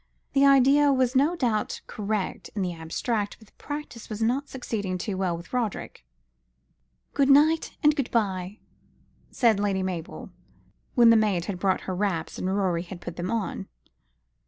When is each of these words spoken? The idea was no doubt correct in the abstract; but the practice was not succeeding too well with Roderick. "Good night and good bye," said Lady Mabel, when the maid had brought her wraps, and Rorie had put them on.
The 0.33 0.47
idea 0.47 0.91
was 0.91 1.15
no 1.15 1.35
doubt 1.35 1.81
correct 1.85 2.49
in 2.55 2.63
the 2.63 2.73
abstract; 2.73 3.37
but 3.37 3.49
the 3.49 3.53
practice 3.59 4.09
was 4.09 4.19
not 4.19 4.49
succeeding 4.49 4.97
too 4.97 5.15
well 5.15 5.37
with 5.37 5.53
Roderick. 5.53 6.03
"Good 7.13 7.29
night 7.29 7.77
and 7.83 7.95
good 7.95 8.09
bye," 8.09 8.57
said 9.29 9.59
Lady 9.59 9.83
Mabel, 9.83 10.31
when 10.95 11.11
the 11.11 11.15
maid 11.15 11.45
had 11.45 11.59
brought 11.59 11.81
her 11.81 11.93
wraps, 11.93 12.39
and 12.39 12.47
Rorie 12.47 12.81
had 12.87 12.99
put 12.99 13.15
them 13.15 13.29
on. 13.29 13.67